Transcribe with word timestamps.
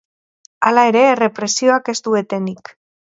Hala 0.69 0.85
ere, 0.91 1.03
errepresioak 1.09 1.93
ez 1.95 1.99
du 2.09 2.17
etenik. 2.23 2.73